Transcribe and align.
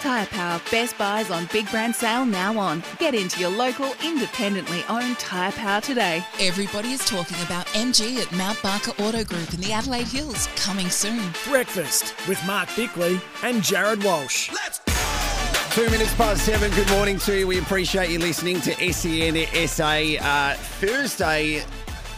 Tyre 0.00 0.26
Power 0.26 0.60
Best 0.70 0.96
Buys 0.96 1.30
on 1.30 1.46
Big 1.52 1.70
Brand 1.70 1.94
Sale 1.94 2.24
now 2.24 2.58
on. 2.58 2.82
Get 2.98 3.14
into 3.14 3.38
your 3.38 3.50
local 3.50 3.92
independently 4.02 4.82
owned 4.88 5.18
Tyre 5.18 5.52
Power 5.52 5.80
today. 5.80 6.24
Everybody 6.40 6.92
is 6.92 7.04
talking 7.04 7.36
about 7.44 7.66
MG 7.68 8.16
at 8.16 8.32
Mount 8.32 8.60
Barker 8.62 8.92
Auto 9.02 9.24
Group 9.24 9.52
in 9.52 9.60
the 9.60 9.72
Adelaide 9.72 10.08
Hills. 10.08 10.48
Coming 10.56 10.88
soon. 10.88 11.20
Breakfast 11.46 12.14
with 12.26 12.40
Mark 12.46 12.68
Bickley 12.74 13.20
and 13.42 13.62
Jared 13.62 14.02
Walsh. 14.02 14.50
Let's 14.52 14.80
Two 15.72 15.88
minutes 15.88 16.12
past 16.16 16.44
seven. 16.44 16.68
Good 16.72 16.90
morning 16.90 17.16
to 17.20 17.38
you. 17.38 17.46
We 17.46 17.60
appreciate 17.60 18.10
you 18.10 18.18
listening 18.18 18.60
to 18.62 18.92
SEN 18.92 19.46
SA. 19.68 20.16
Uh, 20.20 20.54
Thursday, 20.54 21.62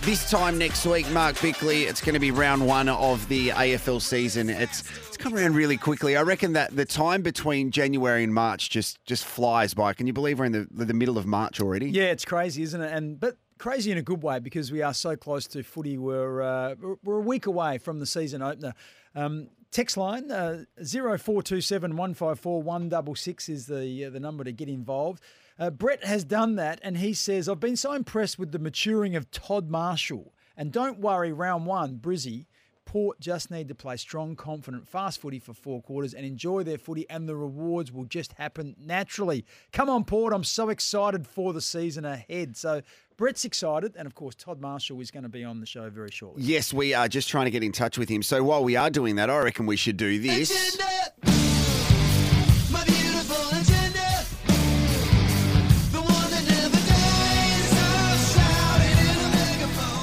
this 0.02 0.28
time 0.28 0.58
next 0.58 0.84
week, 0.84 1.08
Mark 1.10 1.40
Bickley, 1.40 1.84
it's 1.84 2.00
going 2.00 2.14
to 2.14 2.20
be 2.20 2.32
round 2.32 2.66
one 2.66 2.88
of 2.88 3.28
the 3.28 3.50
AFL 3.50 4.00
season. 4.00 4.50
It's 4.50 4.82
it's 5.06 5.16
come 5.16 5.34
around 5.34 5.54
really 5.54 5.76
quickly. 5.76 6.16
I 6.16 6.22
reckon 6.22 6.54
that 6.54 6.74
the 6.74 6.84
time 6.84 7.22
between 7.22 7.70
January 7.70 8.24
and 8.24 8.34
March 8.34 8.68
just 8.68 9.02
just 9.04 9.24
flies 9.24 9.74
by. 9.74 9.92
Can 9.94 10.08
you 10.08 10.12
believe 10.12 10.40
we're 10.40 10.46
in 10.46 10.52
the 10.52 10.66
the 10.70 10.94
middle 10.94 11.18
of 11.18 11.26
March 11.26 11.60
already? 11.60 11.88
Yeah, 11.90 12.04
it's 12.04 12.24
crazy, 12.24 12.62
isn't 12.62 12.80
it? 12.80 12.92
And 12.92 13.18
but 13.18 13.36
crazy 13.58 13.92
in 13.92 13.98
a 13.98 14.02
good 14.02 14.22
way 14.24 14.40
because 14.40 14.72
we 14.72 14.82
are 14.82 14.94
so 14.94 15.14
close 15.14 15.46
to 15.48 15.62
footy. 15.62 15.98
We're 15.98 16.42
uh, 16.42 16.74
we're 17.04 17.18
a 17.18 17.20
week 17.20 17.46
away 17.46 17.78
from 17.78 18.00
the 18.00 18.06
season 18.06 18.42
opener. 18.42 18.74
Um, 19.14 19.50
text 19.70 19.96
line 19.96 20.30
uh, 20.32 20.64
0427 20.84 21.96
154 21.96 22.62
166 22.62 23.48
is 23.48 23.66
the 23.66 24.06
uh, 24.06 24.10
the 24.10 24.20
number 24.20 24.42
to 24.42 24.52
get 24.52 24.68
involved. 24.68 25.22
Uh, 25.62 25.70
Brett 25.70 26.02
has 26.02 26.24
done 26.24 26.56
that, 26.56 26.80
and 26.82 26.98
he 26.98 27.14
says, 27.14 27.48
I've 27.48 27.60
been 27.60 27.76
so 27.76 27.92
impressed 27.92 28.36
with 28.36 28.50
the 28.50 28.58
maturing 28.58 29.14
of 29.14 29.30
Todd 29.30 29.70
Marshall. 29.70 30.34
And 30.56 30.72
don't 30.72 30.98
worry, 30.98 31.32
round 31.32 31.66
one, 31.66 31.98
Brizzy, 31.98 32.46
Port 32.84 33.20
just 33.20 33.48
need 33.48 33.68
to 33.68 33.74
play 33.76 33.96
strong, 33.96 34.34
confident, 34.34 34.88
fast 34.88 35.20
footy 35.20 35.38
for 35.38 35.54
four 35.54 35.80
quarters 35.80 36.14
and 36.14 36.26
enjoy 36.26 36.64
their 36.64 36.78
footy, 36.78 37.08
and 37.08 37.28
the 37.28 37.36
rewards 37.36 37.92
will 37.92 38.06
just 38.06 38.32
happen 38.32 38.74
naturally. 38.76 39.44
Come 39.72 39.88
on, 39.88 40.02
Port. 40.02 40.32
I'm 40.32 40.42
so 40.42 40.68
excited 40.68 41.28
for 41.28 41.52
the 41.52 41.60
season 41.60 42.04
ahead. 42.04 42.56
So, 42.56 42.82
Brett's 43.16 43.44
excited, 43.44 43.94
and 43.96 44.06
of 44.06 44.16
course, 44.16 44.34
Todd 44.34 44.60
Marshall 44.60 45.00
is 45.00 45.12
going 45.12 45.22
to 45.22 45.28
be 45.28 45.44
on 45.44 45.60
the 45.60 45.66
show 45.66 45.88
very 45.90 46.10
shortly. 46.10 46.42
Yes, 46.42 46.72
we 46.72 46.92
are 46.92 47.06
just 47.06 47.28
trying 47.28 47.44
to 47.44 47.52
get 47.52 47.62
in 47.62 47.70
touch 47.70 47.98
with 47.98 48.08
him. 48.08 48.24
So 48.24 48.42
while 48.42 48.64
we 48.64 48.74
are 48.74 48.90
doing 48.90 49.14
that, 49.14 49.30
I 49.30 49.38
reckon 49.38 49.66
we 49.66 49.76
should 49.76 49.96
do 49.96 50.18
this. 50.18 50.76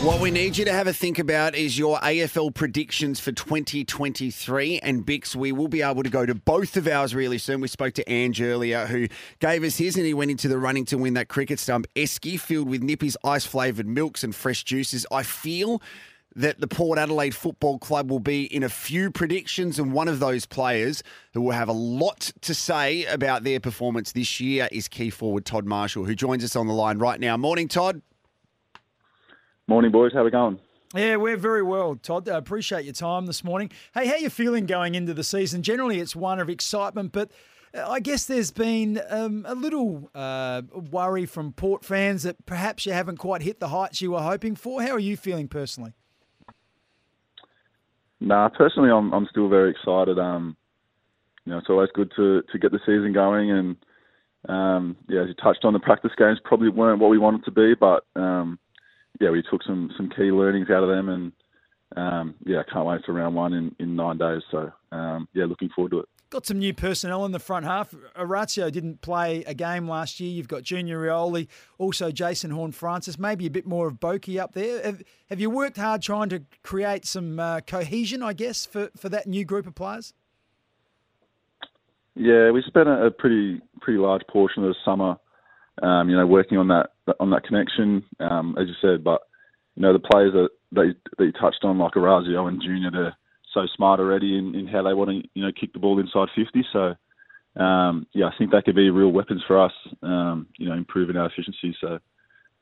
What 0.09 0.21
we 0.21 0.31
need 0.31 0.57
you 0.57 0.65
to 0.65 0.73
have 0.73 0.87
a 0.87 0.91
think 0.91 1.19
about 1.19 1.53
is 1.53 1.77
your 1.77 1.99
AFL 1.99 2.55
predictions 2.55 3.19
for 3.19 3.31
2023. 3.31 4.79
And 4.79 5.05
Bix, 5.05 5.35
we 5.35 5.51
will 5.51 5.67
be 5.67 5.83
able 5.83 6.01
to 6.01 6.09
go 6.09 6.25
to 6.25 6.33
both 6.33 6.77
of 6.77 6.87
ours 6.87 7.13
really 7.13 7.37
soon. 7.37 7.61
We 7.61 7.67
spoke 7.67 7.93
to 7.93 8.11
Ange 8.11 8.41
earlier, 8.41 8.87
who 8.87 9.07
gave 9.37 9.63
us 9.63 9.77
his, 9.77 9.97
and 9.97 10.07
he 10.07 10.15
went 10.15 10.31
into 10.31 10.47
the 10.47 10.57
running 10.57 10.85
to 10.85 10.97
win 10.97 11.13
that 11.13 11.27
cricket 11.27 11.59
stump. 11.59 11.85
Esky 11.95 12.39
filled 12.39 12.67
with 12.67 12.81
Nippy's 12.81 13.17
ice 13.23 13.45
flavoured 13.45 13.85
milks 13.85 14.23
and 14.23 14.33
fresh 14.33 14.63
juices. 14.63 15.05
I 15.11 15.21
feel 15.21 15.79
that 16.35 16.59
the 16.59 16.67
Port 16.67 16.97
Adelaide 16.97 17.35
Football 17.35 17.77
Club 17.77 18.09
will 18.09 18.19
be 18.19 18.45
in 18.45 18.63
a 18.63 18.69
few 18.69 19.11
predictions, 19.11 19.77
and 19.77 19.93
one 19.93 20.07
of 20.07 20.19
those 20.19 20.47
players 20.47 21.03
who 21.35 21.41
will 21.43 21.51
have 21.51 21.69
a 21.69 21.73
lot 21.73 22.31
to 22.41 22.55
say 22.55 23.05
about 23.05 23.43
their 23.43 23.59
performance 23.59 24.13
this 24.13 24.39
year 24.39 24.69
is 24.71 24.87
key 24.87 25.11
forward 25.11 25.45
Todd 25.45 25.67
Marshall, 25.67 26.05
who 26.05 26.15
joins 26.15 26.43
us 26.43 26.55
on 26.55 26.65
the 26.65 26.73
line 26.73 26.97
right 26.97 27.19
now. 27.19 27.37
Morning, 27.37 27.67
Todd. 27.67 28.01
Morning, 29.69 29.91
boys. 29.91 30.11
How 30.13 30.23
we 30.23 30.31
going? 30.31 30.57
Yeah, 30.95 31.17
we're 31.17 31.37
very 31.37 31.61
well, 31.61 31.95
Todd. 31.95 32.27
I 32.27 32.39
appreciate 32.39 32.85
your 32.85 32.93
time 32.93 33.27
this 33.27 33.43
morning. 33.43 33.69
Hey, 33.93 34.07
how 34.07 34.15
you 34.15 34.31
feeling 34.31 34.65
going 34.65 34.95
into 34.95 35.13
the 35.13 35.23
season? 35.23 35.61
Generally, 35.61 35.99
it's 35.99 36.15
one 36.15 36.39
of 36.39 36.49
excitement, 36.49 37.11
but 37.11 37.29
uh, 37.75 37.87
I 37.87 37.99
guess 37.99 38.25
there's 38.25 38.49
been 38.49 38.99
um, 39.11 39.45
a 39.47 39.53
little 39.53 40.09
uh, 40.15 40.63
worry 40.73 41.27
from 41.27 41.53
Port 41.53 41.85
fans 41.85 42.23
that 42.23 42.43
perhaps 42.47 42.87
you 42.87 42.93
haven't 42.93 43.17
quite 43.17 43.43
hit 43.43 43.59
the 43.59 43.67
heights 43.67 44.01
you 44.01 44.09
were 44.09 44.23
hoping 44.23 44.55
for. 44.55 44.81
How 44.81 44.93
are 44.93 44.99
you 44.99 45.15
feeling 45.15 45.47
personally? 45.47 45.93
Nah, 48.19 48.49
personally, 48.49 48.89
I'm 48.89 49.13
I'm 49.13 49.27
still 49.29 49.49
very 49.49 49.69
excited. 49.69 50.17
Um, 50.17 50.57
you 51.45 51.51
know, 51.51 51.59
it's 51.59 51.69
always 51.69 51.89
good 51.93 52.11
to 52.15 52.41
to 52.41 52.57
get 52.57 52.71
the 52.71 52.79
season 52.87 53.13
going, 53.13 53.51
and 53.51 53.75
um, 54.47 54.97
yeah, 55.07 55.21
as 55.21 55.27
you 55.27 55.35
touched 55.35 55.63
on, 55.63 55.73
the 55.73 55.79
practice 55.79 56.13
games 56.17 56.39
probably 56.43 56.69
weren't 56.69 56.99
what 56.99 57.11
we 57.11 57.19
wanted 57.19 57.45
to 57.45 57.51
be, 57.51 57.75
but 57.75 58.03
um, 58.15 58.57
yeah, 59.19 59.29
we 59.29 59.43
took 59.49 59.63
some 59.63 59.91
some 59.97 60.09
key 60.09 60.31
learnings 60.31 60.69
out 60.69 60.83
of 60.83 60.89
them, 60.89 61.09
and 61.09 61.31
um, 61.95 62.35
yeah, 62.45 62.59
I 62.59 62.71
can't 62.71 62.85
wait 62.85 63.01
for 63.05 63.13
round 63.13 63.35
one 63.35 63.53
in, 63.53 63.75
in 63.79 63.95
nine 63.95 64.17
days. 64.17 64.41
So 64.51 64.71
um, 64.91 65.27
yeah, 65.33 65.45
looking 65.45 65.69
forward 65.75 65.91
to 65.91 65.99
it. 65.99 66.09
Got 66.29 66.45
some 66.45 66.59
new 66.59 66.75
personnel 66.75 67.25
in 67.25 67.31
the 67.31 67.39
front 67.39 67.65
half. 67.65 67.91
Orazio 68.15 68.69
didn't 68.69 69.01
play 69.01 69.43
a 69.45 69.55
game 69.55 69.89
last 69.89 70.19
year. 70.19 70.29
You've 70.29 70.47
got 70.47 70.61
Junior 70.61 71.01
Rioli, 71.01 71.47
also 71.79 72.11
Jason 72.11 72.51
Horne-Francis, 72.51 73.17
maybe 73.17 73.47
a 73.47 73.49
bit 73.49 73.65
more 73.65 73.87
of 73.87 73.95
Boki 73.95 74.39
up 74.39 74.53
there. 74.53 74.79
Have, 74.83 75.01
have 75.31 75.39
you 75.39 75.49
worked 75.49 75.77
hard 75.77 76.03
trying 76.03 76.29
to 76.29 76.43
create 76.61 77.07
some 77.07 77.39
uh, 77.39 77.61
cohesion, 77.61 78.21
I 78.21 78.33
guess, 78.33 78.63
for, 78.63 78.91
for 78.95 79.09
that 79.09 79.25
new 79.25 79.43
group 79.43 79.65
of 79.65 79.73
players? 79.73 80.13
Yeah, 82.13 82.51
we 82.51 82.61
spent 82.67 82.87
a, 82.87 83.07
a 83.07 83.11
pretty 83.11 83.59
pretty 83.81 83.97
large 83.97 84.21
portion 84.29 84.63
of 84.63 84.69
the 84.69 84.75
summer 84.85 85.17
um, 85.81 86.09
you 86.09 86.15
know, 86.15 86.27
working 86.27 86.57
on 86.57 86.67
that 86.69 86.89
on 87.19 87.29
that 87.31 87.43
connection, 87.43 88.03
um, 88.19 88.55
as 88.59 88.67
you 88.67 88.73
said. 88.81 89.03
But 89.03 89.21
you 89.75 89.81
know, 89.81 89.93
the 89.93 89.99
players 89.99 90.33
that 90.33 90.49
they 90.71 90.95
that 91.17 91.25
you 91.25 91.31
touched 91.31 91.63
on, 91.63 91.77
like 91.77 91.95
Orazio 91.95 92.47
and 92.47 92.61
Junior, 92.61 92.91
they're 92.91 93.17
so 93.53 93.61
smart 93.75 93.99
already 93.99 94.37
in, 94.37 94.55
in 94.55 94.67
how 94.67 94.83
they 94.83 94.93
want 94.93 95.09
to 95.09 95.29
you 95.33 95.45
know 95.45 95.51
kick 95.59 95.73
the 95.73 95.79
ball 95.79 95.99
inside 95.99 96.27
50. 96.35 96.65
So 96.71 97.61
um, 97.61 98.07
yeah, 98.13 98.25
I 98.25 98.31
think 98.37 98.51
that 98.51 98.65
could 98.65 98.75
be 98.75 98.89
real 98.89 99.11
weapons 99.11 99.43
for 99.47 99.63
us. 99.63 99.73
Um, 100.03 100.47
you 100.57 100.67
know, 100.67 100.75
improving 100.75 101.17
our 101.17 101.27
efficiency. 101.27 101.75
So 101.81 101.99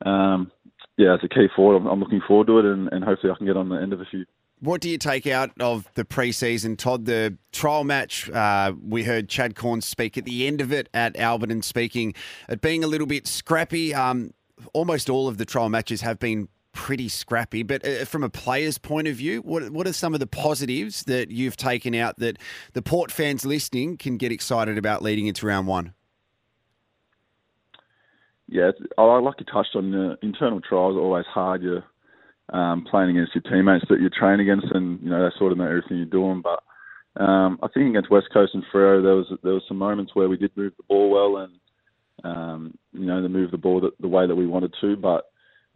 um, 0.08 0.50
yeah, 0.96 1.14
as 1.14 1.20
a 1.24 1.28
key 1.28 1.46
forward, 1.54 1.78
I'm, 1.78 1.86
I'm 1.86 2.00
looking 2.00 2.22
forward 2.26 2.46
to 2.48 2.58
it, 2.58 2.64
and, 2.64 2.88
and 2.92 3.04
hopefully 3.04 3.32
I 3.32 3.36
can 3.36 3.46
get 3.46 3.56
on 3.56 3.68
the 3.68 3.76
end 3.76 3.92
of 3.92 4.00
a 4.00 4.04
few. 4.04 4.24
What 4.60 4.80
do 4.80 4.90
you 4.90 4.98
take 4.98 5.26
out 5.26 5.50
of 5.60 5.88
the 5.94 6.04
preseason, 6.04 6.76
Todd? 6.76 7.04
The 7.04 7.36
trial 7.52 7.84
match, 7.84 8.28
uh, 8.30 8.72
we 8.82 9.04
heard 9.04 9.28
Chad 9.28 9.54
Cornes 9.54 9.84
speak 9.84 10.18
at 10.18 10.24
the 10.24 10.46
end 10.46 10.60
of 10.60 10.72
it 10.72 10.88
at 10.92 11.14
Alberton, 11.14 11.62
speaking 11.62 12.14
it 12.48 12.60
being 12.60 12.82
a 12.82 12.88
little 12.88 13.06
bit 13.06 13.26
scrappy. 13.28 13.94
Um, 13.94 14.34
almost 14.72 15.08
all 15.08 15.28
of 15.28 15.38
the 15.38 15.44
trial 15.44 15.68
matches 15.68 16.00
have 16.00 16.18
been 16.18 16.48
pretty 16.72 17.08
scrappy, 17.08 17.62
but 17.62 17.86
uh, 17.86 18.04
from 18.04 18.22
a 18.22 18.28
player's 18.28 18.78
point 18.78 19.08
of 19.08 19.16
view, 19.16 19.40
what 19.42 19.70
what 19.70 19.86
are 19.86 19.92
some 19.92 20.14
of 20.14 20.20
the 20.20 20.26
positives 20.26 21.04
that 21.04 21.30
you've 21.30 21.56
taken 21.56 21.94
out 21.94 22.18
that 22.18 22.38
the 22.72 22.82
Port 22.82 23.10
fans 23.10 23.44
listening 23.44 23.96
can 23.96 24.16
get 24.16 24.32
excited 24.32 24.76
about 24.78 25.02
leading 25.02 25.26
into 25.26 25.46
round 25.46 25.66
one? 25.66 25.94
Yeah, 28.48 28.70
I 28.96 29.02
like 29.02 29.34
you 29.38 29.46
touched 29.52 29.76
on 29.76 29.90
the 29.90 30.16
internal 30.22 30.60
trials. 30.60 30.96
Are 30.96 31.00
always 31.00 31.26
hard. 31.26 31.62
You 31.62 31.82
um, 32.52 32.86
playing 32.90 33.10
against 33.10 33.34
your 33.34 33.42
teammates 33.42 33.84
that 33.88 34.00
you 34.00 34.08
train 34.08 34.40
against, 34.40 34.66
and 34.72 35.00
you 35.02 35.10
know 35.10 35.22
they 35.22 35.36
sort 35.38 35.52
of 35.52 35.58
know 35.58 35.64
everything 35.64 35.98
you're 35.98 36.06
doing. 36.06 36.42
But 36.42 36.62
um, 37.22 37.58
I 37.62 37.68
think 37.68 37.90
against 37.90 38.10
West 38.10 38.28
Coast 38.32 38.54
and 38.54 38.64
Freo, 38.72 39.02
there 39.02 39.14
was 39.14 39.26
there 39.42 39.54
was 39.54 39.64
some 39.68 39.78
moments 39.78 40.14
where 40.14 40.28
we 40.28 40.36
did 40.36 40.56
move 40.56 40.72
the 40.76 40.84
ball 40.88 41.10
well, 41.10 41.42
and 41.44 41.52
um, 42.24 42.78
you 42.92 43.06
know 43.06 43.20
they 43.20 43.28
moved 43.28 43.52
the 43.52 43.58
ball 43.58 43.80
the, 43.80 43.90
the 44.00 44.08
way 44.08 44.26
that 44.26 44.36
we 44.36 44.46
wanted 44.46 44.74
to. 44.80 44.96
But 44.96 45.30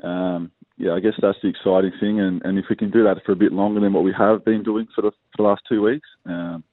um, 0.06 0.50
yeah, 0.78 0.92
I 0.92 1.00
guess 1.00 1.14
that's 1.20 1.38
the 1.42 1.48
exciting 1.48 1.92
thing, 2.00 2.20
and, 2.20 2.42
and 2.44 2.58
if 2.58 2.64
we 2.70 2.76
can 2.76 2.90
do 2.90 3.04
that 3.04 3.22
for 3.24 3.32
a 3.32 3.36
bit 3.36 3.52
longer 3.52 3.80
than 3.80 3.92
what 3.92 4.04
we 4.04 4.14
have 4.16 4.44
been 4.44 4.62
doing 4.62 4.88
for 4.94 5.02
the, 5.02 5.10
for 5.10 5.36
the 5.36 5.42
last 5.42 5.62
two 5.68 5.82
weeks, 5.82 6.08
um, 6.26 6.64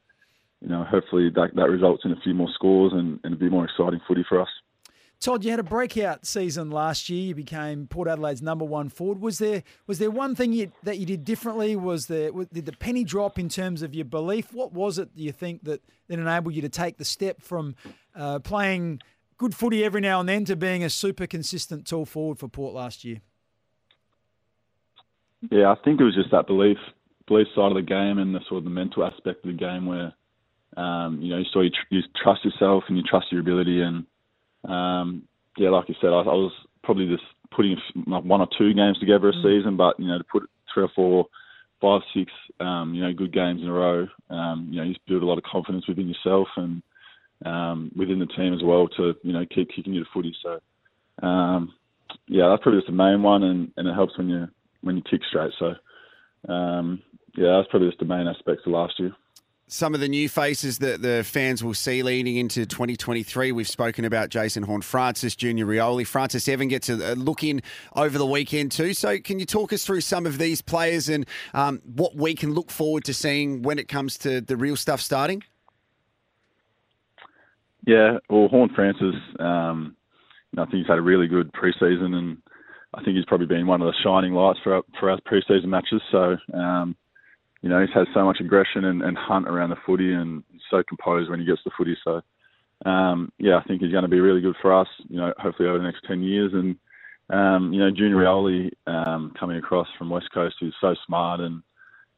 you 0.61 0.69
know, 0.69 0.83
hopefully 0.83 1.29
that 1.35 1.49
that 1.55 1.69
results 1.69 2.03
in 2.05 2.11
a 2.11 2.19
few 2.23 2.33
more 2.33 2.49
scores 2.53 2.93
and, 2.93 3.19
and 3.23 3.33
a 3.33 3.37
bit 3.37 3.51
more 3.51 3.65
exciting 3.65 3.99
footy 4.07 4.25
for 4.27 4.41
us. 4.41 4.49
Todd, 5.19 5.43
you 5.43 5.51
had 5.51 5.59
a 5.59 5.63
breakout 5.63 6.25
season 6.25 6.71
last 6.71 7.09
year. 7.09 7.21
You 7.27 7.35
became 7.35 7.87
Port 7.87 8.07
Adelaide's 8.07 8.41
number 8.41 8.63
one 8.63 8.87
forward. 8.87 9.19
Was 9.19 9.37
there 9.37 9.63
was 9.85 9.99
there 9.99 10.09
one 10.09 10.33
thing 10.33 10.53
you, 10.53 10.71
that 10.83 10.97
you 10.97 11.05
did 11.05 11.25
differently? 11.25 11.75
Was 11.75 12.07
there 12.07 12.31
did 12.31 12.65
the 12.65 12.71
penny 12.71 13.03
drop 13.03 13.37
in 13.37 13.49
terms 13.49 13.81
of 13.81 13.93
your 13.93 14.05
belief? 14.05 14.53
What 14.53 14.71
was 14.71 14.97
it? 14.97 15.15
Do 15.15 15.23
you 15.23 15.33
think 15.33 15.63
that 15.65 15.81
that 16.07 16.19
enabled 16.19 16.55
you 16.55 16.61
to 16.61 16.69
take 16.69 16.97
the 16.97 17.05
step 17.05 17.41
from 17.41 17.75
uh, 18.15 18.39
playing 18.39 19.01
good 19.37 19.53
footy 19.53 19.83
every 19.83 20.01
now 20.01 20.21
and 20.21 20.29
then 20.29 20.45
to 20.45 20.55
being 20.55 20.83
a 20.83 20.89
super 20.89 21.27
consistent 21.27 21.85
tall 21.85 22.05
forward 22.05 22.39
for 22.39 22.47
Port 22.47 22.73
last 22.73 23.03
year? 23.03 23.19
Yeah, 25.51 25.71
I 25.71 25.75
think 25.83 25.99
it 25.99 26.03
was 26.03 26.15
just 26.15 26.31
that 26.31 26.47
belief 26.47 26.77
belief 27.27 27.47
side 27.53 27.71
of 27.71 27.75
the 27.75 27.81
game 27.81 28.17
and 28.19 28.33
the 28.33 28.39
sort 28.47 28.59
of 28.59 28.63
the 28.63 28.69
mental 28.69 29.03
aspect 29.03 29.45
of 29.45 29.51
the 29.51 29.57
game 29.57 29.85
where 29.85 30.13
um, 30.77 31.19
you 31.21 31.31
know, 31.31 31.39
you 31.39 31.45
saw 31.51 31.61
you, 31.61 31.69
tr- 31.69 31.93
you 31.93 32.01
trust 32.21 32.45
yourself 32.45 32.83
and 32.87 32.97
you 32.97 33.03
trust 33.03 33.27
your 33.31 33.41
ability. 33.41 33.81
And 33.81 34.05
um, 34.67 35.23
yeah, 35.57 35.69
like 35.69 35.89
you 35.89 35.95
said, 36.01 36.07
I, 36.07 36.21
I 36.21 36.35
was 36.35 36.51
probably 36.83 37.07
just 37.07 37.23
putting 37.55 37.77
one 38.05 38.41
or 38.41 38.47
two 38.57 38.73
games 38.73 38.99
together 38.99 39.29
a 39.29 39.33
mm. 39.33 39.43
season, 39.43 39.77
but 39.77 39.99
you 39.99 40.07
know, 40.07 40.17
to 40.17 40.23
put 40.23 40.43
three 40.73 40.83
or 40.83 40.89
four, 40.95 41.25
five, 41.81 42.01
six, 42.13 42.31
um, 42.59 42.93
you 42.93 43.01
know, 43.01 43.13
good 43.13 43.33
games 43.33 43.61
in 43.61 43.67
a 43.67 43.73
row, 43.73 44.07
um, 44.29 44.67
you 44.69 44.77
know, 44.77 44.83
you 44.83 44.95
build 45.07 45.23
a 45.23 45.25
lot 45.25 45.37
of 45.37 45.43
confidence 45.43 45.87
within 45.87 46.07
yourself 46.07 46.47
and 46.57 46.81
um, 47.45 47.91
within 47.97 48.19
the 48.19 48.25
team 48.27 48.53
as 48.53 48.61
well 48.63 48.87
to 48.87 49.13
you 49.23 49.33
know 49.33 49.45
keep 49.53 49.69
kicking 49.75 49.93
you 49.93 50.03
to 50.03 50.09
footy. 50.13 50.35
So 50.43 51.25
um, 51.25 51.73
yeah, 52.27 52.49
that's 52.49 52.61
probably 52.61 52.79
just 52.79 52.89
the 52.89 52.95
main 52.95 53.23
one, 53.23 53.43
and, 53.43 53.71
and 53.77 53.87
it 53.87 53.93
helps 53.93 54.17
when 54.17 54.29
you 54.29 54.47
when 54.81 54.97
you 54.97 55.03
kick 55.09 55.21
straight. 55.29 55.51
So 55.59 56.51
um, 56.51 57.01
yeah, 57.35 57.57
that's 57.57 57.69
probably 57.69 57.89
just 57.89 57.99
the 57.99 58.05
main 58.05 58.27
aspects 58.27 58.63
of 58.65 58.73
last 58.73 58.93
year 58.99 59.13
some 59.69 59.93
of 59.93 59.99
the 59.99 60.07
new 60.07 60.27
faces 60.27 60.79
that 60.79 61.03
the 61.03 61.23
fans 61.23 61.63
will 61.63 61.75
see 61.75 62.01
leading 62.01 62.37
into 62.37 62.65
2023. 62.65 63.51
We've 63.51 63.67
spoken 63.67 64.03
about 64.03 64.29
Jason 64.29 64.63
Horne, 64.63 64.81
Francis 64.81 65.35
Junior 65.35 65.67
Rioli. 65.67 66.05
Francis 66.05 66.47
Evan 66.47 66.67
gets 66.67 66.89
a, 66.89 67.15
look 67.15 67.43
in 67.43 67.61
over 67.95 68.17
the 68.17 68.25
weekend 68.25 68.71
too. 68.71 68.95
So, 68.95 69.19
can 69.19 69.39
you 69.39 69.45
talk 69.45 69.71
us 69.71 69.85
through 69.85 70.01
some 70.01 70.25
of 70.25 70.39
these 70.39 70.61
players 70.61 71.07
and 71.07 71.25
um, 71.53 71.81
what 71.85 72.15
we 72.15 72.33
can 72.33 72.53
look 72.53 72.71
forward 72.71 73.05
to 73.05 73.13
seeing 73.13 73.61
when 73.61 73.77
it 73.77 73.87
comes 73.87 74.17
to 74.19 74.41
the 74.41 74.57
real 74.57 74.75
stuff 74.75 75.01
starting? 75.01 75.43
Yeah, 77.85 78.17
well, 78.29 78.47
Horne-Francis, 78.49 79.15
um, 79.39 79.95
I 80.57 80.65
think 80.65 80.77
he's 80.77 80.87
had 80.87 80.97
a 80.97 81.01
really 81.01 81.27
good 81.27 81.51
preseason, 81.53 82.13
and 82.15 82.37
I 82.93 83.03
think 83.03 83.15
he's 83.15 83.25
probably 83.25 83.47
been 83.47 83.67
one 83.67 83.81
of 83.81 83.85
the 83.85 83.95
shining 84.03 84.33
lights 84.33 84.59
for 84.63 84.75
our, 84.75 84.83
for 84.99 85.11
our 85.11 85.19
preseason 85.21 85.65
matches. 85.65 86.01
So, 86.11 86.37
um, 86.53 86.95
you 87.61 87.69
know, 87.69 87.81
he's 87.81 87.93
had 87.93 88.07
so 88.13 88.23
much 88.23 88.37
aggression 88.39 88.85
and, 88.85 89.01
and 89.01 89.17
hunt 89.17 89.47
around 89.47 89.69
the 89.69 89.75
footy 89.85 90.13
and 90.13 90.43
so 90.71 90.81
composed 90.87 91.29
when 91.29 91.39
he 91.39 91.45
gets 91.45 91.61
the 91.65 91.71
footy. 91.77 91.97
So, 92.03 92.21
um, 92.89 93.31
yeah, 93.37 93.57
I 93.57 93.63
think 93.63 93.81
he's 93.81 93.91
going 93.91 94.03
to 94.03 94.09
be 94.09 94.21
really 94.21 94.41
good 94.41 94.55
for 94.61 94.73
us, 94.73 94.87
you 95.09 95.17
know, 95.17 95.33
hopefully 95.37 95.67
over 95.67 95.77
the 95.77 95.83
next 95.83 96.05
10 96.07 96.23
years. 96.23 96.51
And, 96.53 96.77
um, 97.29 97.73
you 97.73 97.79
know, 97.79 97.91
Junior 97.91 98.15
Rioli 98.15 98.71
um, 98.87 99.33
coming 99.37 99.57
across 99.57 99.87
from 99.97 100.09
West 100.09 100.29
Coast 100.33 100.55
is 100.61 100.73
so 100.79 100.95
smart 101.05 101.41
and, 101.41 101.61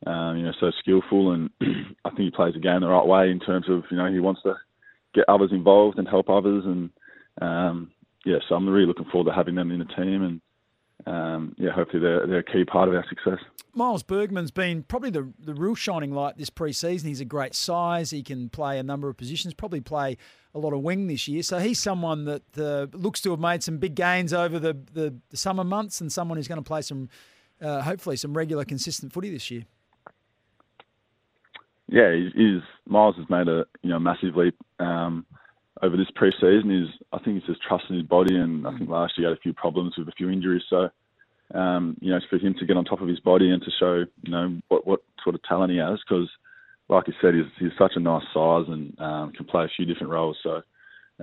um, 0.05 0.37
you 0.37 0.43
know, 0.43 0.53
so 0.59 0.71
skillful. 0.79 1.31
And 1.31 1.49
I 2.05 2.09
think 2.09 2.19
he 2.19 2.31
plays 2.31 2.53
the 2.53 2.59
game 2.59 2.81
the 2.81 2.87
right 2.87 3.05
way 3.05 3.31
in 3.31 3.39
terms 3.39 3.65
of, 3.67 3.83
you 3.89 3.97
know, 3.97 4.11
he 4.11 4.19
wants 4.19 4.41
to 4.43 4.53
get 5.15 5.25
others 5.27 5.51
involved 5.51 5.97
and 5.97 6.07
help 6.07 6.29
others. 6.29 6.63
And, 6.65 6.89
um, 7.41 7.91
yeah, 8.25 8.37
so 8.47 8.53
I'm 8.53 8.69
really 8.69 8.85
looking 8.85 9.05
forward 9.11 9.31
to 9.31 9.35
having 9.35 9.55
them 9.55 9.71
in 9.71 9.79
the 9.79 9.85
team. 9.85 10.21
And, 10.21 10.41
um, 11.05 11.55
yeah, 11.57 11.71
hopefully 11.71 12.01
they're, 12.01 12.25
they're 12.27 12.39
a 12.39 12.43
key 12.43 12.65
part 12.65 12.89
of 12.89 12.95
our 12.95 13.05
success. 13.07 13.39
Miles 13.73 14.03
Bergman's 14.03 14.51
been 14.51 14.83
probably 14.83 15.11
the, 15.11 15.31
the 15.39 15.53
real 15.53 15.75
shining 15.75 16.11
light 16.11 16.37
this 16.37 16.49
preseason. 16.49 17.03
He's 17.03 17.21
a 17.21 17.25
great 17.25 17.55
size. 17.55 18.11
He 18.11 18.21
can 18.21 18.49
play 18.49 18.77
a 18.77 18.83
number 18.83 19.07
of 19.07 19.15
positions, 19.15 19.53
probably 19.53 19.79
play 19.79 20.17
a 20.53 20.59
lot 20.59 20.73
of 20.73 20.81
wing 20.81 21.07
this 21.07 21.27
year. 21.27 21.41
So 21.43 21.59
he's 21.59 21.79
someone 21.79 22.25
that 22.25 22.57
uh, 22.57 22.87
looks 22.97 23.21
to 23.21 23.31
have 23.31 23.39
made 23.39 23.63
some 23.63 23.77
big 23.77 23.95
gains 23.95 24.33
over 24.33 24.59
the, 24.59 24.77
the, 24.93 25.15
the 25.29 25.37
summer 25.37 25.63
months 25.63 26.01
and 26.01 26.11
someone 26.11 26.37
who's 26.37 26.49
going 26.49 26.61
to 26.61 26.67
play 26.67 26.81
some, 26.81 27.09
uh, 27.61 27.81
hopefully, 27.81 28.17
some 28.17 28.35
regular, 28.35 28.65
consistent 28.65 29.13
footy 29.13 29.31
this 29.31 29.49
year. 29.49 29.63
Yeah, 31.87 32.13
he's, 32.33 32.61
Miles 32.87 33.17
has 33.17 33.29
made 33.29 33.49
a 33.49 33.65
you 33.81 33.89
know 33.89 33.99
massive 33.99 34.37
leap 34.37 34.55
um, 34.79 35.25
over 35.81 35.97
this 35.97 36.11
preseason. 36.11 36.83
Is 36.83 36.89
I 37.11 37.19
think 37.19 37.37
he's 37.37 37.47
just 37.47 37.61
trusting 37.61 37.95
his 37.95 38.05
body, 38.05 38.35
and 38.35 38.67
I 38.67 38.77
think 38.77 38.89
last 38.89 39.17
year 39.17 39.27
he 39.27 39.31
had 39.31 39.37
a 39.37 39.41
few 39.41 39.53
problems 39.53 39.95
with 39.97 40.07
a 40.07 40.13
few 40.13 40.29
injuries. 40.29 40.63
So 40.69 40.89
um, 41.53 41.97
you 41.99 42.11
know, 42.11 42.19
for 42.29 42.37
him 42.37 42.55
to 42.59 42.65
get 42.65 42.77
on 42.77 42.85
top 42.85 43.01
of 43.01 43.07
his 43.07 43.19
body 43.19 43.49
and 43.49 43.61
to 43.61 43.71
show, 43.79 44.05
you 44.23 44.31
know, 44.31 44.59
what, 44.69 44.87
what 44.87 45.01
sort 45.23 45.35
of 45.35 45.43
talent 45.43 45.71
he 45.71 45.77
has. 45.77 45.99
Because, 46.07 46.29
like 46.89 47.05
I 47.07 47.11
said, 47.21 47.35
he's, 47.35 47.45
he's 47.59 47.77
such 47.77 47.93
a 47.95 47.99
nice 47.99 48.23
size 48.33 48.65
and 48.67 48.99
um, 48.99 49.31
can 49.33 49.45
play 49.45 49.65
a 49.65 49.69
few 49.75 49.85
different 49.85 50.11
roles. 50.11 50.37
So, 50.43 50.61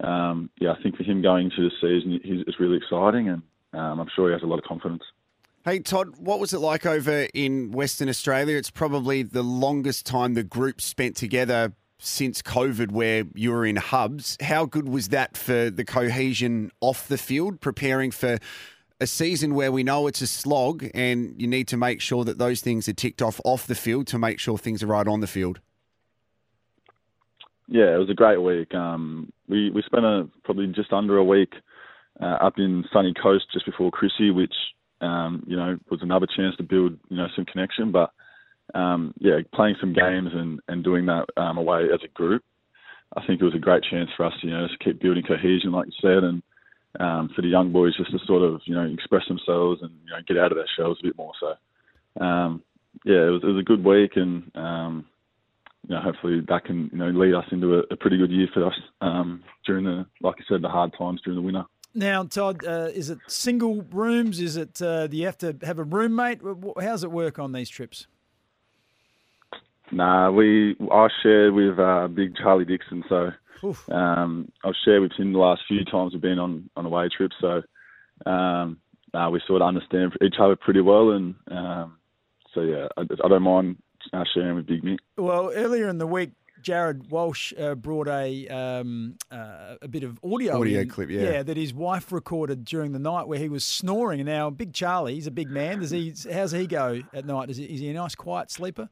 um, 0.02 0.50
yeah, 0.60 0.72
I 0.72 0.82
think 0.82 0.96
for 0.96 1.02
him 1.02 1.22
going 1.22 1.50
into 1.50 1.68
the 1.68 1.74
season, 1.80 2.20
he's, 2.22 2.44
it's 2.46 2.60
really 2.60 2.76
exciting, 2.76 3.28
and 3.28 3.42
um, 3.72 4.00
I'm 4.00 4.08
sure 4.14 4.28
he 4.28 4.32
has 4.32 4.42
a 4.42 4.46
lot 4.46 4.58
of 4.58 4.64
confidence. 4.64 5.02
Hey 5.64 5.80
Todd, 5.80 6.16
what 6.18 6.38
was 6.38 6.54
it 6.54 6.60
like 6.60 6.86
over 6.86 7.26
in 7.34 7.72
Western 7.72 8.08
Australia? 8.08 8.56
It's 8.56 8.70
probably 8.70 9.22
the 9.22 9.42
longest 9.42 10.06
time 10.06 10.34
the 10.34 10.44
group 10.44 10.80
spent 10.80 11.16
together 11.16 11.72
since 11.98 12.42
COVID, 12.42 12.92
where 12.92 13.24
you 13.34 13.50
were 13.50 13.66
in 13.66 13.76
hubs. 13.76 14.36
How 14.40 14.66
good 14.66 14.88
was 14.88 15.08
that 15.08 15.36
for 15.36 15.70
the 15.70 15.84
cohesion 15.84 16.70
off 16.80 17.08
the 17.08 17.18
field, 17.18 17.60
preparing 17.60 18.10
for 18.10 18.38
a 19.00 19.06
season 19.06 19.54
where 19.54 19.70
we 19.70 19.82
know 19.82 20.06
it's 20.06 20.20
a 20.20 20.26
slog 20.26 20.88
and 20.94 21.40
you 21.40 21.46
need 21.46 21.68
to 21.68 21.76
make 21.76 22.00
sure 22.00 22.24
that 22.24 22.38
those 22.38 22.60
things 22.60 22.88
are 22.88 22.92
ticked 22.92 23.22
off 23.22 23.40
off 23.44 23.66
the 23.66 23.74
field 23.74 24.06
to 24.08 24.18
make 24.18 24.40
sure 24.40 24.58
things 24.58 24.82
are 24.82 24.88
right 24.88 25.06
on 25.06 25.20
the 25.20 25.26
field. 25.26 25.60
Yeah, 27.68 27.94
it 27.94 27.98
was 27.98 28.10
a 28.10 28.14
great 28.14 28.38
week. 28.38 28.74
Um, 28.74 29.32
we 29.48 29.70
we 29.70 29.82
spent 29.82 30.04
a, 30.04 30.28
probably 30.42 30.66
just 30.68 30.92
under 30.92 31.18
a 31.18 31.24
week 31.24 31.52
uh, 32.20 32.38
up 32.40 32.54
in 32.58 32.84
sunny 32.92 33.14
coast 33.14 33.44
just 33.52 33.66
before 33.66 33.90
Chrissy, 33.90 34.30
which 34.30 34.54
um, 35.00 35.44
you 35.46 35.56
know 35.56 35.78
was 35.90 36.00
another 36.02 36.26
chance 36.34 36.56
to 36.56 36.62
build 36.62 36.98
you 37.08 37.16
know 37.16 37.28
some 37.36 37.44
connection. 37.44 37.92
But 37.92 38.10
um, 38.74 39.14
yeah, 39.18 39.38
playing 39.54 39.76
some 39.80 39.92
games 39.92 40.30
and, 40.32 40.60
and 40.68 40.84
doing 40.84 41.06
that 41.06 41.26
um, 41.36 41.58
away 41.58 41.84
as 41.92 42.00
a 42.04 42.08
group, 42.08 42.42
I 43.16 43.26
think 43.26 43.40
it 43.40 43.44
was 43.44 43.54
a 43.54 43.58
great 43.58 43.82
chance 43.90 44.10
for 44.16 44.26
us 44.26 44.34
to 44.40 44.46
you 44.46 44.52
know 44.52 44.66
just 44.66 44.80
keep 44.80 45.00
building 45.00 45.24
cohesion, 45.26 45.72
like 45.72 45.86
you 45.86 45.92
said, 46.00 46.24
and 46.24 46.42
um, 47.00 47.30
for 47.34 47.42
the 47.42 47.48
young 47.48 47.72
boys 47.72 47.96
just 47.96 48.10
to 48.10 48.18
sort 48.26 48.42
of 48.42 48.60
you 48.64 48.74
know 48.74 48.84
express 48.84 49.22
themselves 49.28 49.80
and 49.82 49.90
you 50.04 50.10
know 50.10 50.18
get 50.26 50.38
out 50.38 50.52
of 50.52 50.58
their 50.58 50.68
shells 50.76 50.98
a 51.00 51.06
bit 51.06 51.16
more. 51.16 51.32
So 51.40 52.24
um, 52.24 52.62
yeah, 53.04 53.26
it 53.26 53.30
was, 53.30 53.42
it 53.42 53.46
was 53.46 53.60
a 53.60 53.64
good 53.64 53.84
week, 53.84 54.12
and 54.16 54.50
um, 54.54 55.06
you 55.88 55.94
know 55.94 56.02
hopefully 56.02 56.40
that 56.48 56.64
can 56.64 56.90
you 56.92 56.98
know 56.98 57.08
lead 57.08 57.34
us 57.34 57.46
into 57.50 57.76
a, 57.76 57.82
a 57.90 57.96
pretty 57.96 58.18
good 58.18 58.30
year 58.30 58.48
for 58.52 58.66
us 58.66 58.74
um, 59.00 59.42
during 59.66 59.84
the 59.84 60.06
like 60.20 60.36
I 60.38 60.44
said 60.48 60.62
the 60.62 60.68
hard 60.68 60.92
times 60.98 61.20
during 61.24 61.38
the 61.38 61.44
winter. 61.44 61.64
Now, 61.94 62.22
Todd, 62.22 62.64
uh, 62.66 62.90
is 62.92 63.08
it 63.08 63.18
single 63.26 63.82
rooms? 63.90 64.40
Is 64.40 64.56
it 64.56 64.80
uh, 64.82 65.06
do 65.06 65.16
you 65.16 65.24
have 65.24 65.38
to 65.38 65.56
have 65.62 65.78
a 65.78 65.84
roommate? 65.84 66.42
How 66.42 66.74
does 66.74 67.04
it 67.04 67.10
work 67.10 67.38
on 67.38 67.52
these 67.52 67.70
trips? 67.70 68.06
Nah, 69.90 70.30
we 70.30 70.76
I 70.90 71.08
shared 71.22 71.54
with 71.54 71.78
uh, 71.78 72.08
Big 72.08 72.36
Charlie 72.36 72.64
Dixon, 72.64 73.04
so 73.08 73.30
um, 73.90 74.50
I've 74.64 74.74
shared 74.84 75.02
with 75.02 75.12
him 75.12 75.32
the 75.32 75.38
last 75.38 75.62
few 75.66 75.84
times 75.84 76.12
we've 76.12 76.22
been 76.22 76.38
on 76.38 76.68
on 76.76 76.86
away 76.86 77.08
trips, 77.08 77.36
so 77.40 77.62
um, 78.26 78.78
uh, 79.14 79.28
we 79.30 79.40
sort 79.46 79.62
of 79.62 79.68
understand 79.68 80.12
each 80.22 80.36
other 80.38 80.56
pretty 80.56 80.80
well, 80.80 81.10
and 81.10 81.34
um, 81.50 81.98
so 82.54 82.60
yeah, 82.62 82.88
I, 82.96 83.02
I 83.02 83.28
don't 83.28 83.42
mind 83.42 83.76
uh, 84.12 84.24
sharing 84.34 84.56
with 84.56 84.66
Big 84.66 84.82
Mick. 84.82 84.98
Well, 85.16 85.50
earlier 85.54 85.88
in 85.88 85.98
the 85.98 86.06
week, 86.06 86.32
Jared 86.62 87.10
Walsh 87.10 87.52
uh, 87.58 87.74
brought 87.74 88.08
a 88.08 88.46
um, 88.48 89.16
uh, 89.30 89.76
a 89.80 89.88
bit 89.88 90.02
of 90.02 90.20
audio 90.22 90.60
audio 90.60 90.80
in, 90.80 90.88
clip, 90.88 91.10
yeah. 91.10 91.22
yeah, 91.22 91.42
that 91.42 91.56
his 91.56 91.72
wife 91.72 92.12
recorded 92.12 92.64
during 92.64 92.92
the 92.92 92.98
night 92.98 93.26
where 93.26 93.38
he 93.38 93.48
was 93.48 93.64
snoring. 93.64 94.24
Now, 94.24 94.50
Big 94.50 94.72
Charlie, 94.72 95.14
he's 95.14 95.26
a 95.26 95.32
big 95.32 95.50
man. 95.50 95.80
Does 95.80 95.90
he? 95.90 96.14
How's 96.32 96.52
he 96.52 96.66
go 96.66 97.00
at 97.12 97.24
night? 97.24 97.50
Is 97.50 97.56
he, 97.56 97.64
is 97.64 97.80
he 97.80 97.88
a 97.88 97.94
nice, 97.94 98.14
quiet 98.14 98.50
sleeper? 98.50 98.90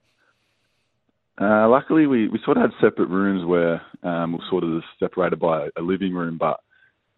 Uh, 1.40 1.69
luckily, 1.69 2.07
we, 2.07 2.28
we 2.28 2.40
sort 2.45 2.57
of 2.57 2.62
had 2.62 2.73
separate 2.81 3.09
rooms 3.09 3.45
where 3.45 3.83
um, 4.02 4.33
we 4.33 4.38
are 4.38 4.50
sort 4.50 4.64
of 4.64 4.83
separated 4.99 5.38
by 5.38 5.69
a 5.76 5.83
living 5.83 6.14
room. 6.14 6.38
But 6.38 6.61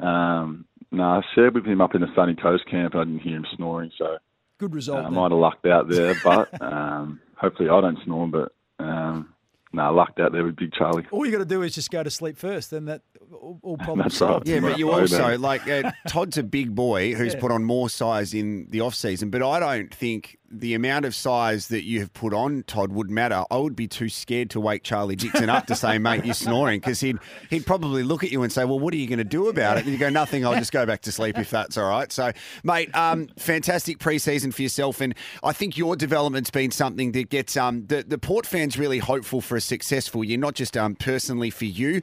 um, 0.05 0.65
no, 0.91 1.05
I 1.05 1.21
shared 1.35 1.55
with 1.55 1.67
him 1.67 1.81
up 1.81 1.95
in 1.95 2.01
the 2.01 2.09
sunny 2.17 2.35
coast 2.35 2.65
camp. 2.71 2.95
I 2.95 3.05
didn't 3.05 3.21
hear 3.21 3.37
him 3.37 3.47
snoring, 3.57 3.93
so 3.97 4.19
good 4.59 4.75
result. 4.75 5.05
Uh, 5.05 5.09
I 5.09 5.11
might 5.11 5.31
have 5.31 5.39
lucked 5.39 5.67
out 5.67 5.89
there, 5.89 6.15
but 6.25 6.61
um, 6.61 7.21
hopefully 7.37 7.69
I 7.69 7.81
don't 7.81 7.99
snore. 8.05 8.27
But 8.27 8.53
um, 8.81 9.35
no, 9.73 9.83
nah, 9.83 9.91
lucked 9.91 10.19
out 10.19 10.33
there 10.33 10.45
with 10.45 10.57
Big 10.57 10.73
Charlie. 10.73 11.07
All 11.11 11.27
you 11.27 11.33
got 11.33 11.39
to 11.39 11.45
do 11.45 11.63
is 11.63 11.75
just 11.75 11.91
go 11.91 12.03
to 12.03 12.11
sleep 12.11 12.39
first, 12.39 12.71
then 12.71 12.87
that 12.87 13.03
all, 13.31 13.61
all 13.63 13.77
problems 13.79 14.17
solved. 14.17 14.49
Right. 14.49 14.55
Yeah, 14.55 14.61
but 14.61 14.79
you 14.79 14.91
also 14.91 15.37
like 15.37 15.69
uh, 15.69 15.93
Todd's 16.09 16.39
a 16.39 16.43
big 16.43 16.75
boy 16.75 17.15
who's 17.15 17.35
yeah. 17.35 17.41
put 17.41 17.53
on 17.53 17.65
more 17.65 17.91
size 17.91 18.33
in 18.33 18.67
the 18.71 18.81
off 18.81 18.95
season, 18.95 19.31
but 19.31 19.43
I 19.43 19.61
don't 19.61 19.95
think 19.95 20.39
the 20.51 20.75
amount 20.75 21.05
of 21.05 21.15
size 21.15 21.69
that 21.69 21.85
you 21.85 22.01
have 22.01 22.13
put 22.13 22.33
on 22.33 22.63
Todd 22.63 22.93
would 22.93 23.11
matter. 23.11 23.45
I 23.51 23.59
would 23.59 23.77
be 23.77 23.87
too 23.87 24.09
scared 24.09 24.51
to 24.51 24.61
wake 24.61 24.83
Charlie 24.83 25.17
Dixon 25.17 25.51
up 25.51 25.67
to 25.67 25.75
say, 25.75 25.99
"Mate, 25.99 26.25
you're 26.25 26.35
snoring," 26.35 26.81
because 26.81 27.01
he'd 27.01 27.19
he'd 27.51 27.67
probably 27.67 28.03
look 28.03 28.25
at 28.25 28.33
you 28.33 28.43
and 28.43 28.53
say, 28.53 28.65
"Well, 28.65 28.79
what 28.79 28.95
are 28.95 28.97
you 28.97 29.07
going 29.07 29.19
to 29.19 29.25
do 29.25 29.49
about 29.49 29.77
it?" 29.77 29.85
And 29.85 29.93
you 29.93 29.99
go, 29.99 30.09
"Nothing. 30.09 30.47
I'll 30.47 30.55
just 30.55 30.73
go 30.73 30.87
back 30.87 31.03
to 31.03 31.13
sleep 31.13 31.39
if 31.39 31.51
that's 31.51 31.77
all 31.77 31.89
right." 31.89 32.11
So, 32.11 32.33
mate, 32.65 32.95
um, 32.95 33.29
fantastic 33.37 33.99
preseason 33.99 34.53
for 34.55 34.63
yourself, 34.63 35.01
and 35.01 35.15
I 35.43 35.53
think 35.53 35.77
your 35.77 35.97
development's 35.97 36.51
been 36.51 36.71
something 36.71 37.13
that 37.13 37.29
gets 37.29 37.57
um 37.57 37.87
the 37.87 38.05
the 38.07 38.19
Port 38.19 38.47
fans 38.47 38.79
really 38.79 38.99
hopeful 38.99 39.41
for 39.41 39.57
a 39.57 39.61
successful 39.61 40.25
year, 40.25 40.39
not 40.39 40.55
just 40.55 40.77
um 40.77 40.95
personally 40.95 41.51
for 41.51 41.67
you 41.67 42.03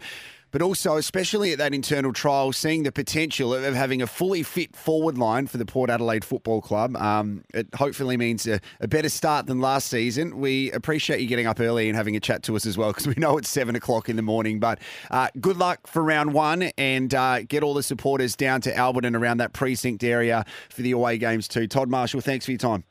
but 0.55 0.61
also, 0.61 0.95
especially 0.95 1.51
at 1.51 1.57
that 1.57 1.73
internal 1.73 2.13
trial, 2.13 2.53
seeing 2.53 2.83
the 2.83 2.91
potential 2.93 3.53
of, 3.53 3.75
having 3.75 4.01
a 4.01 4.07
fully 4.07 4.41
fit 4.41 4.73
forward 4.73 5.17
line 5.17 5.47
for 5.47 5.57
the 5.57 5.65
Port 5.65 5.89
Adelaide 5.89 6.23
Football 6.23 6.61
Club. 6.61 6.95
Um, 6.95 7.43
it 7.53 7.67
hopefully 7.75 8.15
means 8.15 8.47
a, 8.47 8.61
a, 8.79 8.87
better 8.87 9.09
start 9.09 9.47
than 9.47 9.59
last 9.59 9.89
season. 9.89 10.39
We 10.39 10.71
appreciate 10.71 11.19
you 11.19 11.27
getting 11.27 11.45
up 11.45 11.59
early 11.59 11.89
and 11.89 11.97
having 11.97 12.15
a 12.15 12.21
chat 12.21 12.41
to 12.43 12.55
us 12.55 12.65
as 12.65 12.77
well 12.77 12.91
because 12.91 13.05
we 13.05 13.15
know 13.17 13.37
it's 13.37 13.49
seven 13.49 13.75
o'clock 13.75 14.07
in 14.07 14.15
the 14.15 14.21
morning. 14.21 14.61
But 14.61 14.79
uh, 15.11 15.27
good 15.41 15.57
luck 15.57 15.87
for 15.87 16.01
round 16.01 16.33
one 16.33 16.71
and 16.77 17.13
uh, 17.13 17.41
get 17.41 17.61
all 17.61 17.73
the 17.73 17.83
supporters 17.83 18.37
down 18.37 18.61
to 18.61 18.73
Albert 18.73 19.03
and 19.03 19.13
around 19.13 19.39
that 19.39 19.51
precinct 19.51 20.05
area 20.05 20.45
for 20.69 20.83
the 20.83 20.91
away 20.91 21.17
games 21.17 21.49
too. 21.49 21.67
Todd 21.67 21.89
Marshall, 21.89 22.21
thanks 22.21 22.45
for 22.45 22.51
your 22.51 22.59
time. 22.59 22.85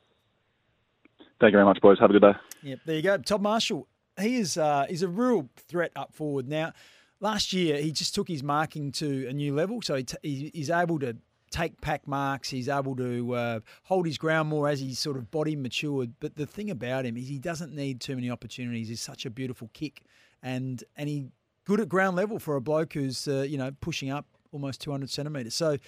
Thank 1.40 1.52
you 1.52 1.56
very 1.56 1.64
much, 1.64 1.80
boys. 1.80 1.97
Have 1.99 2.11
a 2.11 2.12
good 2.12 2.21
day. 2.21 2.33
Yep, 2.62 2.78
there 2.85 2.97
you 2.97 3.02
go. 3.02 3.16
Todd 3.16 3.40
Marshall 3.40 3.88
he 4.21 4.37
is 4.37 4.56
uh, 4.56 4.87
he's 4.88 5.02
a 5.02 5.09
real 5.09 5.49
threat 5.56 5.92
up 5.97 6.14
forward. 6.14 6.47
Now, 6.47 6.73
last 7.21 7.52
year 7.52 7.78
he 7.78 7.92
just 7.92 8.14
took 8.14 8.28
his 8.28 8.42
marking 8.42 8.92
to 8.92 9.26
a 9.28 9.33
new 9.33 9.54
level, 9.54 9.83
so 9.83 9.97
he 9.97 10.04
t- 10.04 10.50
he's 10.52 10.71
able 10.71 10.99
to 11.00 11.16
take 11.50 11.80
pack 11.80 12.06
marks. 12.09 12.50
He's 12.50 12.68
able 12.68 12.97
to 12.97 13.35
uh, 13.35 13.61
hold 13.85 14.06
his 14.06 14.18
ground 14.18 14.49
more 14.49 14.68
as 14.68 14.80
his 14.80 14.99
sort 14.99 15.16
of 15.16 15.30
body 15.30 15.54
matured. 15.54 16.14
But 16.18 16.37
the 16.37 16.47
thing 16.47 16.71
about 16.71 17.06
him 17.06 17.16
is 17.16 17.28
he 17.28 17.38
doesn't 17.38 17.75
need 17.75 18.00
too 18.00 18.16
many 18.16 18.30
opportunities. 18.30 18.88
He's 18.88 19.00
such 19.00 19.25
a 19.25 19.30
beautiful 19.30 19.71
kick, 19.73 20.02
and 20.42 20.83
and 20.97 21.09
he 21.09 21.28
good 21.64 21.80
at 21.80 21.88
ground 21.88 22.16
level 22.16 22.38
for 22.38 22.56
a 22.56 22.61
bloke 22.61 22.92
who's 22.94 23.28
uh, 23.28 23.42
you 23.42 23.56
know 23.56 23.71
pushing 23.80 24.11
up 24.11 24.26
almost 24.52 24.80
200 24.83 25.11
centimetres. 25.11 25.54
So. 25.54 25.78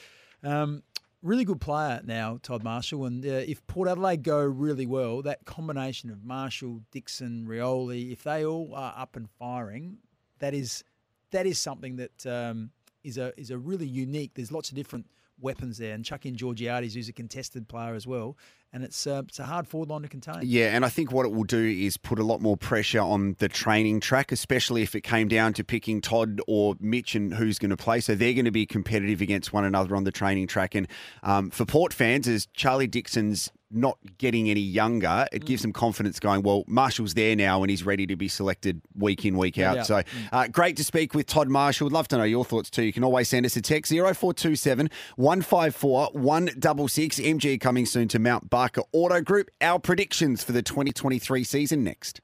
Um, 0.42 0.82
really 1.22 1.44
good 1.44 1.60
player 1.60 2.00
now, 2.04 2.38
Todd 2.42 2.62
Marshall. 2.62 3.06
And 3.06 3.24
uh, 3.24 3.30
if 3.30 3.66
Port 3.66 3.88
Adelaide 3.88 4.22
go 4.22 4.38
really 4.38 4.86
well, 4.86 5.22
that 5.22 5.44
combination 5.44 6.10
of 6.10 6.22
Marshall, 6.22 6.82
Dixon, 6.92 7.46
Rioli, 7.48 8.12
if 8.12 8.22
they 8.22 8.44
all 8.44 8.72
are 8.74 8.94
up 8.96 9.16
and 9.16 9.28
firing, 9.38 9.96
that 10.38 10.54
is 10.54 10.84
that 11.36 11.46
is 11.46 11.58
something 11.58 11.96
that 11.96 12.26
um, 12.26 12.70
is 13.04 13.18
a 13.18 13.38
is 13.38 13.50
a 13.50 13.58
really 13.58 13.86
unique. 13.86 14.32
There's 14.34 14.50
lots 14.50 14.70
of 14.70 14.74
different 14.74 15.06
weapons 15.38 15.76
there, 15.76 15.94
and 15.94 16.02
chuck 16.02 16.24
in 16.24 16.34
Georgiades, 16.34 16.94
who's 16.94 17.10
a 17.10 17.12
contested 17.12 17.68
player 17.68 17.94
as 17.94 18.06
well, 18.06 18.38
and 18.72 18.84
it's 18.84 19.06
uh, 19.06 19.22
it's 19.26 19.38
a 19.38 19.44
hard 19.44 19.66
forward 19.66 19.88
line 19.88 20.02
to 20.02 20.08
contain. 20.08 20.40
Yeah, 20.42 20.74
and 20.74 20.84
I 20.84 20.88
think 20.88 21.12
what 21.12 21.24
it 21.26 21.32
will 21.32 21.44
do 21.44 21.64
is 21.64 21.96
put 21.96 22.18
a 22.18 22.24
lot 22.24 22.40
more 22.40 22.56
pressure 22.56 23.00
on 23.00 23.36
the 23.38 23.48
training 23.48 24.00
track, 24.00 24.32
especially 24.32 24.82
if 24.82 24.94
it 24.94 25.02
came 25.02 25.28
down 25.28 25.52
to 25.54 25.64
picking 25.64 26.00
Todd 26.00 26.40
or 26.46 26.74
Mitch 26.80 27.14
and 27.14 27.32
who's 27.32 27.58
going 27.58 27.70
to 27.70 27.76
play. 27.76 28.00
So 28.00 28.14
they're 28.14 28.34
going 28.34 28.44
to 28.44 28.50
be 28.50 28.66
competitive 28.66 29.20
against 29.20 29.52
one 29.52 29.64
another 29.64 29.96
on 29.96 30.04
the 30.04 30.12
training 30.12 30.46
track. 30.46 30.74
And 30.74 30.86
um, 31.22 31.50
for 31.50 31.64
Port 31.64 31.92
fans, 31.92 32.28
as 32.28 32.46
Charlie 32.54 32.86
Dixon's 32.86 33.50
not 33.70 33.98
getting 34.18 34.48
any 34.48 34.60
younger, 34.60 35.26
it 35.32 35.44
gives 35.44 35.62
them 35.62 35.72
confidence 35.72 36.20
going, 36.20 36.42
well, 36.42 36.64
Marshall's 36.66 37.14
there 37.14 37.34
now 37.34 37.62
and 37.62 37.70
he's 37.70 37.84
ready 37.84 38.06
to 38.06 38.16
be 38.16 38.28
selected 38.28 38.80
week 38.96 39.24
in, 39.24 39.36
week 39.36 39.58
out. 39.58 39.76
Yeah. 39.76 39.82
So 39.82 40.02
uh, 40.32 40.46
great 40.48 40.76
to 40.76 40.84
speak 40.84 41.14
with 41.14 41.26
Todd 41.26 41.48
Marshall. 41.48 41.86
Would 41.86 41.92
love 41.92 42.08
to 42.08 42.16
know 42.16 42.24
your 42.24 42.44
thoughts 42.44 42.70
too. 42.70 42.84
You 42.84 42.92
can 42.92 43.04
always 43.04 43.28
send 43.28 43.44
us 43.44 43.56
a 43.56 43.60
text 43.60 43.90
0427 43.92 44.88
154 45.16 46.10
166. 46.12 47.20
MG 47.20 47.60
coming 47.60 47.86
soon 47.86 48.08
to 48.08 48.18
Mount 48.18 48.48
Barker 48.48 48.65
Auto 48.92 49.20
Group. 49.20 49.50
Our 49.60 49.78
predictions 49.78 50.42
for 50.42 50.52
the 50.52 50.62
2023 50.62 51.44
season 51.44 51.84
next. 51.84 52.20